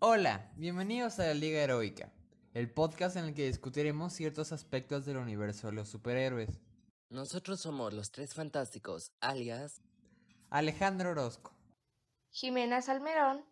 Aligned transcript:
Hola, 0.00 0.48
bienvenidos 0.54 1.18
a 1.18 1.26
la 1.26 1.34
Liga 1.34 1.60
Heroica, 1.60 2.12
el 2.54 2.70
podcast 2.70 3.16
en 3.16 3.24
el 3.24 3.34
que 3.34 3.48
discutiremos 3.48 4.12
ciertos 4.12 4.52
aspectos 4.52 5.04
del 5.04 5.16
universo 5.16 5.66
de 5.66 5.72
los 5.72 5.88
superhéroes. 5.88 6.60
Nosotros 7.10 7.60
somos 7.60 7.92
los 7.92 8.12
tres 8.12 8.32
fantásticos, 8.32 9.10
alias 9.20 9.80
Alejandro 10.50 11.10
Orozco, 11.10 11.52
Jimena 12.30 12.80
Salmerón 12.80 13.44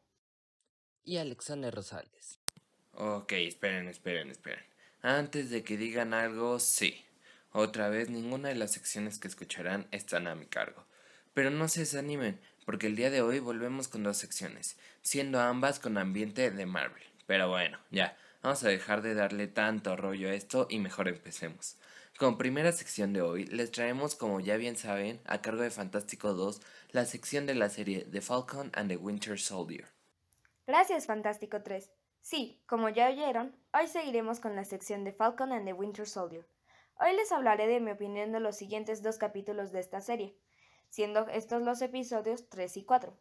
y 1.02 1.16
Alexander 1.16 1.74
Rosales. 1.74 2.38
Ok, 2.92 3.32
esperen, 3.32 3.88
esperen, 3.88 4.30
esperen. 4.30 4.64
Antes 5.02 5.50
de 5.50 5.64
que 5.64 5.76
digan 5.76 6.14
algo, 6.14 6.60
sí. 6.60 7.04
Otra 7.50 7.88
vez, 7.88 8.08
ninguna 8.08 8.50
de 8.50 8.54
las 8.54 8.70
secciones 8.70 9.18
que 9.18 9.26
escucharán 9.26 9.88
están 9.90 10.28
a 10.28 10.36
mi 10.36 10.46
cargo. 10.46 10.86
Pero 11.34 11.50
no 11.50 11.66
se 11.66 11.80
desanimen, 11.80 12.40
porque 12.66 12.88
el 12.88 12.96
día 12.96 13.10
de 13.10 13.22
hoy 13.22 13.38
volvemos 13.38 13.86
con 13.86 14.02
dos 14.02 14.18
secciones, 14.18 14.76
siendo 15.00 15.40
ambas 15.40 15.78
con 15.78 15.96
ambiente 15.96 16.50
de 16.50 16.66
Marvel. 16.66 17.04
Pero 17.24 17.48
bueno, 17.48 17.78
ya, 17.90 18.18
vamos 18.42 18.62
a 18.64 18.68
dejar 18.68 19.02
de 19.02 19.14
darle 19.14 19.46
tanto 19.46 19.96
rollo 19.96 20.28
a 20.28 20.34
esto 20.34 20.66
y 20.68 20.80
mejor 20.80 21.08
empecemos. 21.08 21.78
Como 22.18 22.36
primera 22.36 22.72
sección 22.72 23.12
de 23.12 23.22
hoy, 23.22 23.44
les 23.46 23.70
traemos, 23.70 24.16
como 24.16 24.40
ya 24.40 24.56
bien 24.56 24.76
saben, 24.76 25.20
a 25.26 25.42
cargo 25.42 25.62
de 25.62 25.70
Fantástico 25.70 26.34
2, 26.34 26.60
la 26.90 27.04
sección 27.04 27.46
de 27.46 27.54
la 27.54 27.70
serie 27.70 28.04
The 28.10 28.20
Falcon 28.20 28.72
and 28.74 28.90
the 28.90 28.96
Winter 28.96 29.38
Soldier. 29.38 29.86
Gracias, 30.66 31.06
Fantástico 31.06 31.62
3. 31.62 31.88
Sí, 32.20 32.60
como 32.66 32.88
ya 32.88 33.08
oyeron, 33.08 33.54
hoy 33.72 33.86
seguiremos 33.86 34.40
con 34.40 34.56
la 34.56 34.64
sección 34.64 35.04
de 35.04 35.12
Falcon 35.12 35.52
and 35.52 35.66
the 35.66 35.72
Winter 35.72 36.08
Soldier. 36.08 36.44
Hoy 36.98 37.14
les 37.14 37.30
hablaré 37.30 37.68
de 37.68 37.78
mi 37.78 37.92
opinión 37.92 38.32
de 38.32 38.40
los 38.40 38.56
siguientes 38.56 39.02
dos 39.02 39.18
capítulos 39.18 39.70
de 39.70 39.78
esta 39.78 40.00
serie, 40.00 40.36
siendo 40.88 41.26
estos 41.28 41.62
los 41.62 41.82
episodios 41.82 42.48
3 42.48 42.76
y 42.76 42.84
4. 42.84 43.16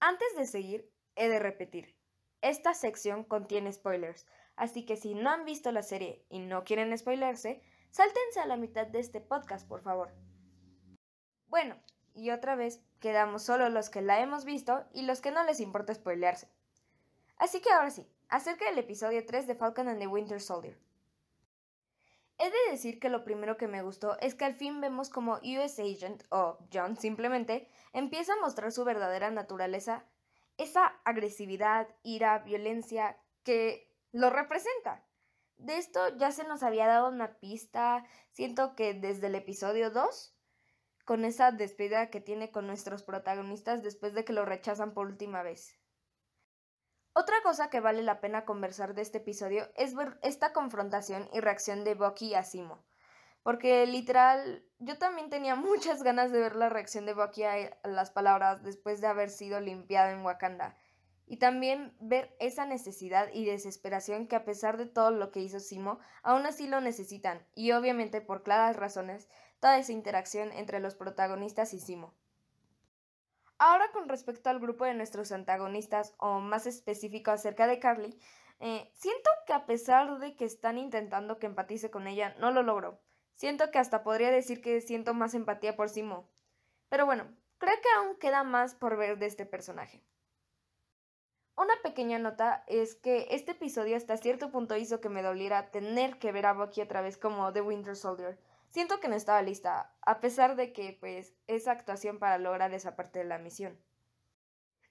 Antes 0.00 0.36
de 0.36 0.46
seguir, 0.46 0.90
he 1.16 1.28
de 1.28 1.38
repetir, 1.38 1.96
esta 2.42 2.74
sección 2.74 3.22
contiene 3.22 3.72
spoilers, 3.72 4.26
así 4.56 4.84
que 4.84 4.96
si 4.96 5.14
no 5.14 5.30
han 5.30 5.44
visto 5.44 5.70
la 5.70 5.82
serie 5.82 6.26
y 6.28 6.40
no 6.40 6.64
quieren 6.64 6.96
spoilerse, 6.98 7.62
sáltense 7.90 8.40
a 8.40 8.46
la 8.46 8.56
mitad 8.56 8.86
de 8.86 8.98
este 8.98 9.20
podcast, 9.20 9.68
por 9.68 9.80
favor. 9.82 10.12
Bueno, 11.46 11.76
y 12.14 12.30
otra 12.30 12.56
vez 12.56 12.80
quedamos 12.98 13.42
solo 13.42 13.68
los 13.68 13.90
que 13.90 14.02
la 14.02 14.20
hemos 14.20 14.44
visto 14.44 14.84
y 14.92 15.02
los 15.02 15.20
que 15.20 15.30
no 15.30 15.44
les 15.44 15.60
importa 15.60 15.94
spoilearse. 15.94 16.48
Así 17.36 17.60
que 17.60 17.70
ahora 17.70 17.90
sí, 17.90 18.08
acerca 18.28 18.64
del 18.64 18.78
episodio 18.78 19.24
3 19.24 19.46
de 19.46 19.54
Falcon 19.54 19.88
and 19.88 20.00
the 20.00 20.06
Winter 20.06 20.40
Soldier. 20.40 20.78
He 22.42 22.50
de 22.50 22.72
decir 22.72 22.98
que 22.98 23.08
lo 23.08 23.22
primero 23.22 23.56
que 23.56 23.68
me 23.68 23.82
gustó 23.82 24.18
es 24.18 24.34
que 24.34 24.44
al 24.44 24.56
fin 24.56 24.80
vemos 24.80 25.10
como 25.10 25.34
US 25.34 25.78
Agent, 25.78 26.24
o 26.30 26.58
John 26.72 26.96
simplemente, 26.96 27.68
empieza 27.92 28.32
a 28.32 28.40
mostrar 28.40 28.72
su 28.72 28.84
verdadera 28.84 29.30
naturaleza, 29.30 30.04
esa 30.58 30.86
agresividad, 31.04 31.86
ira, 32.02 32.40
violencia 32.40 33.16
que 33.44 33.88
lo 34.10 34.28
representa. 34.28 35.06
De 35.56 35.78
esto 35.78 36.16
ya 36.16 36.32
se 36.32 36.42
nos 36.42 36.64
había 36.64 36.88
dado 36.88 37.10
una 37.10 37.38
pista, 37.38 38.04
siento 38.32 38.74
que 38.74 38.92
desde 38.92 39.28
el 39.28 39.36
episodio 39.36 39.90
2, 39.90 40.36
con 41.04 41.24
esa 41.24 41.52
despedida 41.52 42.10
que 42.10 42.20
tiene 42.20 42.50
con 42.50 42.66
nuestros 42.66 43.04
protagonistas 43.04 43.84
después 43.84 44.14
de 44.14 44.24
que 44.24 44.32
lo 44.32 44.44
rechazan 44.44 44.94
por 44.94 45.06
última 45.06 45.44
vez. 45.44 45.78
Otra 47.14 47.36
cosa 47.42 47.68
que 47.68 47.80
vale 47.80 48.02
la 48.02 48.20
pena 48.20 48.46
conversar 48.46 48.94
de 48.94 49.02
este 49.02 49.18
episodio 49.18 49.68
es 49.74 49.94
ver 49.94 50.18
esta 50.22 50.54
confrontación 50.54 51.28
y 51.34 51.40
reacción 51.40 51.84
de 51.84 51.94
Bucky 51.94 52.34
a 52.34 52.42
Simo. 52.42 52.82
Porque 53.42 53.86
literal, 53.86 54.64
yo 54.78 54.96
también 54.96 55.28
tenía 55.28 55.54
muchas 55.56 56.02
ganas 56.02 56.32
de 56.32 56.40
ver 56.40 56.56
la 56.56 56.70
reacción 56.70 57.04
de 57.04 57.12
Bucky 57.12 57.42
a 57.42 57.76
las 57.84 58.10
palabras 58.10 58.62
después 58.62 59.02
de 59.02 59.08
haber 59.08 59.28
sido 59.28 59.60
limpiada 59.60 60.10
en 60.10 60.24
Wakanda. 60.24 60.74
Y 61.26 61.36
también 61.36 61.94
ver 62.00 62.34
esa 62.40 62.64
necesidad 62.64 63.28
y 63.32 63.44
desesperación 63.44 64.26
que 64.26 64.36
a 64.36 64.46
pesar 64.46 64.78
de 64.78 64.86
todo 64.86 65.10
lo 65.10 65.30
que 65.30 65.40
hizo 65.40 65.60
Simo, 65.60 65.98
aún 66.22 66.46
así 66.46 66.66
lo 66.66 66.80
necesitan. 66.80 67.46
Y 67.54 67.72
obviamente 67.72 68.22
por 68.22 68.42
claras 68.42 68.76
razones, 68.76 69.28
toda 69.60 69.76
esa 69.76 69.92
interacción 69.92 70.50
entre 70.52 70.80
los 70.80 70.94
protagonistas 70.94 71.74
y 71.74 71.80
Simo. 71.80 72.14
Ahora 73.64 73.92
con 73.92 74.08
respecto 74.08 74.50
al 74.50 74.58
grupo 74.58 74.84
de 74.86 74.94
nuestros 74.94 75.30
antagonistas, 75.30 76.16
o 76.18 76.40
más 76.40 76.66
específico 76.66 77.30
acerca 77.30 77.68
de 77.68 77.78
Carly, 77.78 78.18
eh, 78.58 78.90
siento 78.92 79.30
que 79.46 79.52
a 79.52 79.66
pesar 79.66 80.18
de 80.18 80.34
que 80.34 80.44
están 80.44 80.78
intentando 80.78 81.38
que 81.38 81.46
empatice 81.46 81.88
con 81.88 82.08
ella, 82.08 82.34
no 82.40 82.50
lo 82.50 82.64
logro. 82.64 82.98
Siento 83.36 83.70
que 83.70 83.78
hasta 83.78 84.02
podría 84.02 84.32
decir 84.32 84.62
que 84.62 84.80
siento 84.80 85.14
más 85.14 85.34
empatía 85.34 85.76
por 85.76 85.90
Simo. 85.90 86.28
Pero 86.88 87.06
bueno, 87.06 87.32
creo 87.58 87.76
que 87.80 87.88
aún 87.98 88.16
queda 88.16 88.42
más 88.42 88.74
por 88.74 88.96
ver 88.96 89.20
de 89.20 89.26
este 89.26 89.46
personaje. 89.46 90.02
Una 91.54 91.74
pequeña 91.84 92.18
nota 92.18 92.64
es 92.66 92.96
que 92.96 93.28
este 93.30 93.52
episodio 93.52 93.96
hasta 93.96 94.16
cierto 94.16 94.50
punto 94.50 94.76
hizo 94.76 95.00
que 95.00 95.08
me 95.08 95.22
doliera 95.22 95.70
tener 95.70 96.18
que 96.18 96.32
ver 96.32 96.46
a 96.46 96.52
Bucky 96.52 96.80
otra 96.80 97.00
vez 97.00 97.16
como 97.16 97.52
The 97.52 97.60
Winter 97.60 97.94
Soldier 97.94 98.40
Siento 98.72 99.00
que 99.00 99.08
no 99.08 99.14
estaba 99.14 99.42
lista, 99.42 99.94
a 100.00 100.20
pesar 100.20 100.56
de 100.56 100.72
que, 100.72 100.96
pues, 100.98 101.34
esa 101.46 101.72
actuación 101.72 102.18
para 102.18 102.38
lograr 102.38 102.72
esa 102.72 102.96
parte 102.96 103.18
de 103.18 103.26
la 103.26 103.36
misión. 103.36 103.78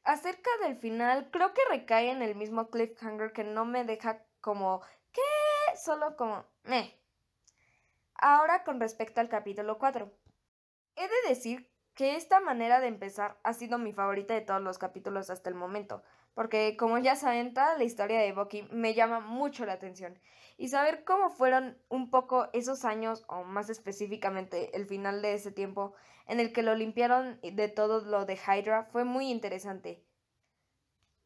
Acerca 0.03 0.51
del 0.61 0.77
final, 0.77 1.31
creo 1.31 1.55
que 1.55 1.61
recae 1.67 2.11
en 2.11 2.21
el 2.21 2.35
mismo 2.35 2.69
cliffhanger 2.69 3.33
que 3.33 3.43
no 3.43 3.65
me 3.65 3.83
deja 3.83 4.23
como, 4.39 4.81
¿qué? 5.11 5.21
Solo 5.75 6.15
como, 6.15 6.45
me. 6.63 6.95
Ahora 8.13 8.63
con 8.63 8.79
respecto 8.79 9.19
al 9.19 9.29
capítulo 9.29 9.79
4. 9.79 10.11
He 10.95 11.01
de 11.01 11.29
decir 11.29 11.67
que 11.95 12.15
esta 12.15 12.39
manera 12.39 12.81
de 12.81 12.87
empezar 12.87 13.39
ha 13.43 13.53
sido 13.53 13.79
mi 13.79 13.93
favorita 13.93 14.35
de 14.35 14.41
todos 14.41 14.61
los 14.61 14.77
capítulos 14.77 15.31
hasta 15.31 15.49
el 15.49 15.55
momento, 15.55 16.03
porque 16.35 16.77
como 16.77 16.99
ya 16.99 17.15
saben, 17.15 17.55
toda 17.55 17.75
la 17.79 17.83
historia 17.83 18.19
de 18.19 18.31
Bucky 18.31 18.67
me 18.71 18.93
llama 18.93 19.21
mucho 19.21 19.65
la 19.65 19.73
atención. 19.73 20.19
Y 20.61 20.67
saber 20.67 21.03
cómo 21.05 21.31
fueron 21.31 21.75
un 21.89 22.11
poco 22.11 22.47
esos 22.53 22.85
años, 22.85 23.25
o 23.27 23.43
más 23.43 23.71
específicamente 23.71 24.77
el 24.77 24.85
final 24.85 25.23
de 25.23 25.33
ese 25.33 25.51
tiempo, 25.51 25.95
en 26.27 26.39
el 26.39 26.53
que 26.53 26.61
lo 26.61 26.75
limpiaron 26.75 27.39
de 27.41 27.67
todo 27.67 28.05
lo 28.05 28.25
de 28.25 28.35
Hydra, 28.35 28.83
fue 28.83 29.03
muy 29.03 29.31
interesante. 29.31 30.05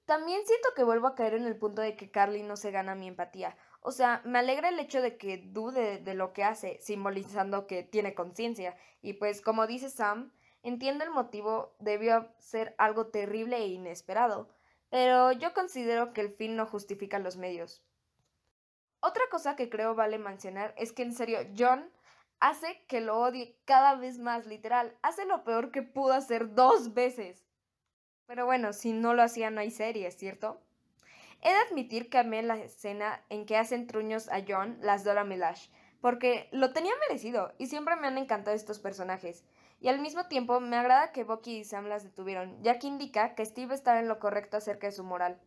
También 0.06 0.40
siento 0.46 0.70
que 0.74 0.86
vuelvo 0.86 1.08
a 1.08 1.16
caer 1.16 1.34
en 1.34 1.44
el 1.44 1.58
punto 1.58 1.82
de 1.82 1.98
que 1.98 2.12
Carly 2.12 2.44
no 2.44 2.56
se 2.56 2.72
gana 2.72 2.96
mi 2.96 3.10
empatía. 3.10 3.58
O 3.82 3.92
sea, 3.92 4.22
me 4.24 4.40
alegra 4.40 4.70
el 4.70 4.80
hecho 4.80 5.02
de 5.02 5.18
que 5.18 5.36
dude 5.38 5.98
de 5.98 6.14
lo 6.14 6.32
que 6.32 6.46
hace, 6.46 6.80
simbolizando 6.82 7.68
que 7.68 7.84
tiene 7.84 8.16
conciencia. 8.16 8.78
Y 9.02 9.16
pues, 9.16 9.42
como 9.42 9.68
dice 9.68 9.90
Sam, 9.90 10.32
entiendo 10.64 11.04
el 11.04 11.12
motivo, 11.12 11.76
debió 11.80 12.34
ser 12.40 12.74
algo 12.78 13.08
terrible 13.08 13.58
e 13.58 13.68
inesperado 13.68 14.48
pero 14.90 15.34
yo 15.34 15.54
considero 15.54 16.14
que 16.14 16.22
el 16.22 16.30
fin 16.30 16.56
no 16.56 16.66
justifica 16.66 17.20
los 17.20 17.36
medios. 17.36 17.84
Otra 19.06 19.22
cosa 19.30 19.56
que 19.56 19.70
creo 19.70 19.94
vale 19.94 20.18
mencionar 20.18 20.74
es 20.78 20.92
que 20.92 21.04
en 21.04 21.14
serio 21.14 21.38
John 21.56 21.92
hace 22.40 22.84
que 22.88 23.02
lo 23.02 23.20
odie 23.20 23.56
cada 23.64 23.94
vez 23.94 24.18
más, 24.18 24.48
literal, 24.48 24.98
hace 25.04 25.26
lo 25.26 25.44
peor 25.44 25.70
que 25.70 25.84
pudo 25.84 26.14
hacer 26.14 26.56
dos 26.56 26.96
veces. 26.96 27.46
Pero 28.26 28.48
bueno, 28.48 28.74
si 28.74 28.94
no 28.94 29.14
lo 29.14 29.22
hacía 29.22 29.52
no 29.52 29.62
hay 29.62 29.70
serie, 29.70 30.10
¿cierto? 30.10 30.60
He 31.44 31.50
de 31.50 31.56
admitir 31.56 32.10
que 32.10 32.18
amé 32.18 32.42
la 32.42 32.58
escena 32.58 33.24
en 33.30 33.46
que 33.46 33.58
hacen 33.58 33.86
truños 33.86 34.28
a 34.30 34.42
John 34.48 34.80
las 34.82 35.04
Dora 35.04 35.24
Milash, 35.24 35.70
porque 36.02 36.50
lo 36.52 36.74
tenía 36.74 36.94
merecido 37.08 37.54
y 37.60 37.68
siempre 37.68 37.96
me 37.98 38.08
han 38.08 38.18
encantado 38.18 38.56
estos 38.56 38.80
personajes. 38.80 39.46
Y 39.82 39.90
al 39.90 40.00
mismo 40.00 40.26
tiempo 40.26 40.60
me 40.60 40.78
agrada 40.78 41.12
que 41.12 41.24
Bucky 41.24 41.58
y 41.58 41.64
Sam 41.64 41.90
las 41.90 42.04
detuvieron, 42.04 42.60
ya 42.64 42.80
que 42.80 42.88
indica 42.88 43.36
que 43.36 43.46
Steve 43.46 43.76
estaba 43.76 44.00
en 44.00 44.08
lo 44.08 44.18
correcto 44.18 44.58
acerca 44.58 44.88
de 44.88 44.94
su 44.94 45.04
moral. 45.04 45.40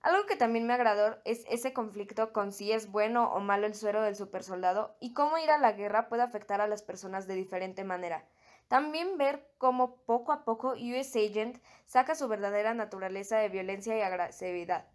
Algo 0.00 0.26
que 0.26 0.36
también 0.36 0.66
me 0.66 0.74
agradó 0.74 1.18
es 1.24 1.44
ese 1.48 1.72
conflicto 1.72 2.32
con 2.32 2.52
si 2.52 2.72
es 2.72 2.90
bueno 2.90 3.32
o 3.32 3.40
malo 3.40 3.66
el 3.66 3.74
suero 3.74 4.00
del 4.02 4.14
supersoldado 4.14 4.96
y 5.00 5.12
cómo 5.12 5.38
ir 5.38 5.50
a 5.50 5.58
la 5.58 5.72
guerra 5.72 6.08
puede 6.08 6.22
afectar 6.22 6.60
a 6.60 6.68
las 6.68 6.82
personas 6.82 7.26
de 7.26 7.34
diferente 7.34 7.82
manera. 7.82 8.28
También 8.68 9.18
ver 9.18 9.50
cómo 9.58 10.02
poco 10.04 10.30
a 10.30 10.44
poco 10.44 10.74
US 10.74 11.16
Agent 11.16 11.62
saca 11.86 12.14
su 12.14 12.28
verdadera 12.28 12.74
naturaleza 12.74 13.38
de 13.38 13.48
violencia 13.48 13.96
y 13.96 14.02
agresividad, 14.02 14.86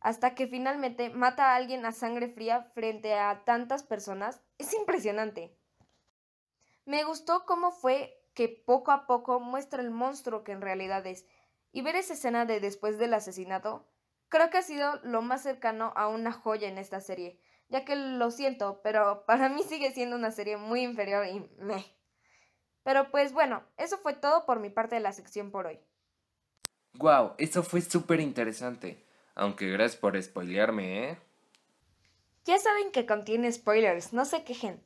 hasta 0.00 0.34
que 0.34 0.46
finalmente 0.46 1.10
mata 1.10 1.52
a 1.52 1.56
alguien 1.56 1.84
a 1.84 1.92
sangre 1.92 2.28
fría 2.28 2.62
frente 2.74 3.14
a 3.14 3.44
tantas 3.44 3.82
personas, 3.82 4.40
es 4.56 4.72
impresionante. 4.74 5.56
Me 6.84 7.04
gustó 7.04 7.44
cómo 7.44 7.70
fue 7.70 8.18
que 8.34 8.48
poco 8.48 8.92
a 8.92 9.06
poco 9.06 9.40
muestra 9.40 9.82
el 9.82 9.90
monstruo 9.90 10.42
que 10.42 10.52
en 10.52 10.62
realidad 10.62 11.06
es. 11.06 11.26
Y 11.70 11.82
ver 11.82 11.96
esa 11.96 12.14
escena 12.14 12.46
de 12.46 12.60
después 12.60 12.98
del 12.98 13.12
asesinato, 13.12 13.86
creo 14.28 14.50
que 14.50 14.58
ha 14.58 14.62
sido 14.62 15.00
lo 15.02 15.22
más 15.22 15.42
cercano 15.42 15.92
a 15.96 16.08
una 16.08 16.32
joya 16.32 16.68
en 16.68 16.78
esta 16.78 17.00
serie, 17.00 17.40
ya 17.68 17.84
que 17.84 17.96
lo 17.96 18.30
siento, 18.30 18.80
pero 18.82 19.24
para 19.26 19.48
mí 19.48 19.62
sigue 19.62 19.92
siendo 19.92 20.16
una 20.16 20.30
serie 20.30 20.56
muy 20.56 20.82
inferior 20.82 21.26
y 21.26 21.40
meh. 21.58 21.84
Pero 22.82 23.10
pues 23.10 23.32
bueno, 23.32 23.62
eso 23.76 23.98
fue 23.98 24.14
todo 24.14 24.46
por 24.46 24.60
mi 24.60 24.70
parte 24.70 24.94
de 24.94 25.00
la 25.00 25.12
sección 25.12 25.50
por 25.50 25.66
hoy. 25.66 25.78
Wow, 26.94 27.34
eso 27.38 27.62
fue 27.62 27.80
súper 27.82 28.20
interesante. 28.20 29.04
Aunque 29.34 29.70
gracias 29.70 30.00
por 30.00 30.20
spoilearme, 30.20 31.10
¿eh? 31.10 31.18
Ya 32.44 32.58
saben 32.58 32.90
que 32.92 33.04
contiene 33.04 33.52
spoilers, 33.52 34.12
no 34.12 34.24
se 34.24 34.42
quejen. 34.42 34.82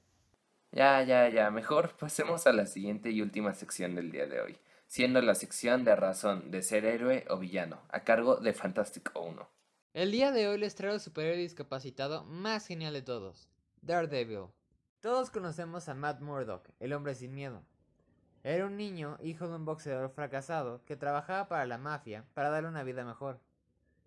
Ya, 0.72 1.02
ya, 1.02 1.28
ya, 1.28 1.50
mejor 1.50 1.96
pasemos 1.96 2.46
a 2.46 2.52
la 2.52 2.66
siguiente 2.66 3.10
y 3.10 3.22
última 3.22 3.54
sección 3.54 3.94
del 3.94 4.10
día 4.10 4.26
de 4.26 4.40
hoy, 4.40 4.58
siendo 4.92 5.22
la 5.22 5.34
sección 5.34 5.84
de 5.84 5.96
razón 5.96 6.50
de 6.50 6.60
ser 6.60 6.84
héroe 6.84 7.24
o 7.30 7.38
villano, 7.38 7.80
a 7.88 8.00
cargo 8.00 8.36
de 8.36 8.52
Fantástico 8.52 9.22
1. 9.22 9.48
El 9.94 10.12
día 10.12 10.32
de 10.32 10.48
hoy 10.48 10.58
les 10.58 10.74
traigo 10.74 10.96
el 10.96 11.00
superhéroe 11.00 11.38
discapacitado 11.38 12.24
más 12.24 12.66
genial 12.66 12.92
de 12.92 13.00
todos, 13.00 13.48
Daredevil. 13.80 14.48
Todos 15.00 15.30
conocemos 15.30 15.88
a 15.88 15.94
Matt 15.94 16.20
Murdock, 16.20 16.68
el 16.78 16.92
hombre 16.92 17.14
sin 17.14 17.32
miedo. 17.32 17.62
Era 18.44 18.66
un 18.66 18.76
niño, 18.76 19.16
hijo 19.22 19.48
de 19.48 19.56
un 19.56 19.64
boxeador 19.64 20.10
fracasado, 20.10 20.84
que 20.84 20.94
trabajaba 20.94 21.48
para 21.48 21.64
la 21.64 21.78
mafia 21.78 22.26
para 22.34 22.50
darle 22.50 22.68
una 22.68 22.84
vida 22.84 23.02
mejor. 23.02 23.40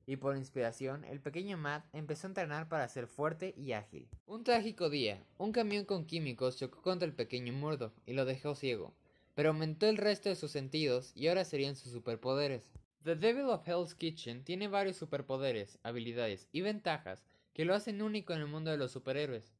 Y 0.06 0.18
por 0.18 0.38
inspiración, 0.38 1.04
el 1.06 1.20
pequeño 1.20 1.58
Matt 1.58 1.84
empezó 1.94 2.28
a 2.28 2.30
entrenar 2.30 2.70
para 2.70 2.88
ser 2.90 3.08
fuerte 3.08 3.56
y 3.58 3.72
ágil. 3.72 4.08
Un 4.28 4.44
trágico 4.44 4.92
día, 4.92 5.24
un 5.40 5.52
camión 5.52 5.86
con 5.86 6.06
químicos 6.06 6.58
chocó 6.58 6.84
contra 6.84 7.08
el 7.08 7.16
pequeño 7.16 7.54
Murdock 7.54 7.98
y 8.06 8.14
lo 8.14 8.26
dejó 8.26 8.54
ciego, 8.54 8.94
pero 9.36 9.50
aumentó 9.50 9.88
el 9.88 9.98
resto 9.98 10.30
de 10.30 10.36
sus 10.36 10.52
sentidos 10.52 11.12
y 11.14 11.28
ahora 11.28 11.46
serían 11.46 11.76
sus 11.76 11.92
superpoderes. 11.92 12.72
The 13.04 13.16
Devil 13.16 13.50
of 13.50 13.68
Hell's 13.68 13.94
Kitchen 13.94 14.44
tiene 14.44 14.68
varios 14.68 14.98
superpoderes, 14.98 15.78
habilidades 15.84 16.48
y 16.52 16.62
ventajas 16.62 17.24
que 17.54 17.66
lo 17.66 17.76
hacen 17.76 18.02
único 18.02 18.34
en 18.34 18.40
el 18.40 18.48
mundo 18.48 18.72
de 18.72 18.78
los 18.78 18.92
superhéroes. 18.92 19.54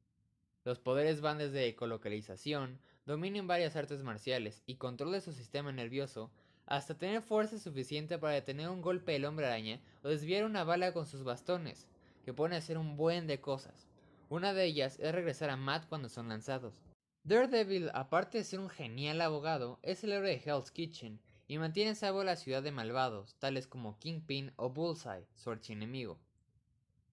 Los 0.64 0.80
poderes 0.80 1.20
van 1.20 1.38
desde 1.38 1.68
ecolocalización, 1.68 2.80
dominio 3.04 3.40
en 3.40 3.46
varias 3.46 3.76
artes 3.76 4.02
marciales 4.02 4.62
y 4.66 4.74
control 4.74 5.12
de 5.12 5.20
su 5.20 5.32
sistema 5.32 5.70
nervioso, 5.70 6.30
hasta 6.66 6.98
tener 6.98 7.22
fuerza 7.22 7.58
suficiente 7.60 8.18
para 8.18 8.34
detener 8.34 8.68
un 8.68 8.82
golpe 8.82 9.12
del 9.12 9.26
hombre 9.26 9.46
araña 9.46 9.80
o 10.02 10.08
desviar 10.08 10.44
una 10.44 10.64
bala 10.64 10.92
con 10.92 11.06
sus 11.06 11.22
bastones, 11.22 11.86
que 12.24 12.32
pueden 12.32 12.56
hacer 12.56 12.78
un 12.78 12.96
buen 12.96 13.28
de 13.28 13.40
cosas. 13.40 13.86
Una 14.28 14.52
de 14.52 14.64
ellas 14.64 14.98
es 14.98 15.14
regresar 15.14 15.50
a 15.50 15.56
Matt 15.56 15.86
cuando 15.88 16.08
son 16.08 16.28
lanzados. 16.28 16.82
Daredevil, 17.26 17.90
aparte 17.92 18.38
de 18.38 18.44
ser 18.44 18.60
un 18.60 18.68
genial 18.70 19.20
abogado, 19.20 19.80
es 19.82 20.04
el 20.04 20.12
héroe 20.12 20.30
de 20.30 20.42
Hell's 20.44 20.70
Kitchen 20.70 21.18
y 21.48 21.58
mantiene 21.58 21.90
a 21.90 21.94
salvo 21.96 22.22
la 22.22 22.36
ciudad 22.36 22.62
de 22.62 22.70
malvados, 22.70 23.34
tales 23.40 23.66
como 23.66 23.98
Kingpin 23.98 24.52
o 24.54 24.70
Bullseye, 24.70 25.26
su 25.34 25.50
archienemigo. 25.50 26.20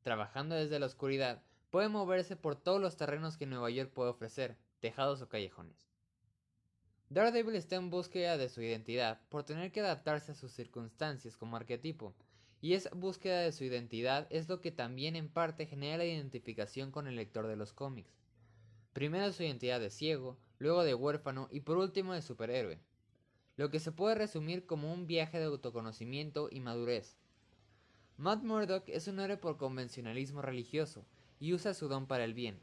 Trabajando 0.04 0.54
desde 0.54 0.78
la 0.78 0.86
oscuridad, 0.86 1.42
puede 1.72 1.90
moverse 1.90 2.36
por 2.36 2.56
todos 2.56 2.80
los 2.80 2.96
terrenos 2.96 3.38
que 3.38 3.48
Nueva 3.48 3.72
York 3.72 3.90
puede 3.92 4.12
ofrecer, 4.12 4.56
tejados 4.82 5.20
o 5.24 5.30
callejones. 5.30 5.90
Daredevil 7.10 7.56
está 7.56 7.78
en 7.78 7.90
búsqueda 7.90 8.38
de 8.38 8.50
su 8.50 8.62
identidad 8.62 9.20
por 9.30 9.46
tener 9.46 9.72
que 9.72 9.80
adaptarse 9.80 10.34
a 10.34 10.36
sus 10.36 10.52
circunstancias 10.52 11.36
como 11.36 11.58
arquetipo, 11.58 12.14
y 12.62 12.76
esa 12.76 12.92
búsqueda 12.94 13.40
de 13.40 13.52
su 13.52 13.64
identidad 13.64 14.28
es 14.30 14.48
lo 14.48 14.62
que 14.62 14.72
también 14.72 15.16
en 15.16 15.28
parte 15.28 15.66
genera 15.66 15.98
la 15.98 16.06
identificación 16.06 16.92
con 16.92 17.08
el 17.08 17.16
lector 17.16 17.48
de 17.48 17.56
los 17.56 17.74
cómics. 17.74 18.14
Primero 18.94 19.32
su 19.34 19.44
identidad 19.44 19.80
de 19.80 19.90
ciego, 19.90 20.38
luego 20.60 20.84
de 20.84 20.94
huérfano 20.94 21.50
y 21.52 21.62
por 21.62 21.78
último 21.78 22.14
de 22.14 22.22
superhéroe, 22.22 22.80
lo 23.58 23.70
que 23.70 23.80
se 23.80 23.92
puede 23.92 24.16
resumir 24.16 24.66
como 24.66 24.94
un 24.94 25.08
viaje 25.08 25.40
de 25.40 25.46
autoconocimiento 25.46 26.48
y 26.52 26.60
madurez. 26.60 27.18
Matt 28.18 28.44
Murdock 28.44 28.88
es 28.88 29.08
un 29.08 29.20
héroe 29.20 29.38
por 29.38 29.58
convencionalismo 29.58 30.42
religioso 30.42 31.06
y 31.40 31.54
usa 31.54 31.74
su 31.74 31.88
don 31.88 32.08
para 32.08 32.24
el 32.24 32.34
bien. 32.34 32.60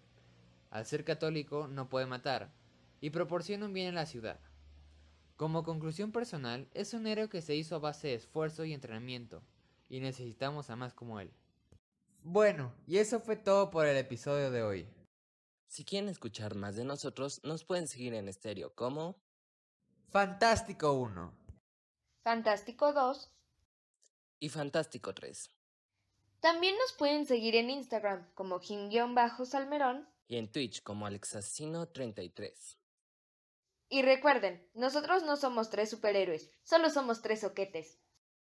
Al 0.71 0.87
ser 0.87 1.05
católico 1.05 1.67
no 1.67 1.89
puede 1.89 2.07
matar, 2.07 2.53
y 3.01 3.11
proporciona 3.11 3.67
un 3.67 3.73
bien 3.73 3.89
en 3.89 3.95
la 3.97 4.07
ciudad. 4.07 4.39
Como 5.37 5.65
conclusión 5.65 6.13
personal, 6.13 6.69
es 6.75 6.95
un 6.95 7.07
héroe 7.07 7.29
que 7.29 7.43
se 7.43 7.57
hizo 7.57 7.75
a 7.75 7.81
base 7.81 8.09
de 8.09 8.15
esfuerzo 8.15 8.65
y 8.65 8.73
entrenamiento, 8.73 9.43
y 9.89 10.01
necesitamos 10.01 10.71
a 10.71 10.77
más 10.77 10.95
como 10.95 11.19
él. 11.19 11.33
Bueno, 12.23 12.73
y 12.87 12.99
eso 12.99 13.19
fue 13.19 13.37
todo 13.37 13.71
por 13.71 13.87
el 13.87 13.97
episodio 13.97 14.51
de 14.51 14.63
hoy. 14.63 14.87
Si 15.71 15.85
quieren 15.85 16.09
escuchar 16.09 16.57
más 16.57 16.75
de 16.75 16.85
nosotros, 16.85 17.41
nos 17.45 17.65
pueden 17.65 17.87
seguir 17.87 18.13
en 18.15 18.29
estéreo 18.29 18.75
como 18.75 19.15
Fantástico 20.09 20.95
1. 20.95 21.33
Fantástico 22.25 22.93
2. 22.93 23.31
y 24.41 24.49
Fantástico 24.49 25.15
3. 25.15 25.49
También 26.41 26.77
nos 26.77 26.93
pueden 26.95 27.25
seguir 27.25 27.55
en 27.55 27.71
Instagram 27.71 28.29
como 28.35 28.59
Jim-Salmerón. 28.59 30.09
Y 30.27 30.39
en 30.39 30.51
Twitch 30.51 30.83
como 30.83 31.07
Alexasino33. 31.07 32.77
Y 33.91 34.03
recuerden, 34.03 34.69
nosotros 34.75 35.23
no 35.23 35.37
somos 35.37 35.71
tres 35.71 35.89
superhéroes, 35.89 36.51
solo 36.65 36.91
somos 36.91 37.23
tres 37.23 37.43
soquetes. 37.43 38.00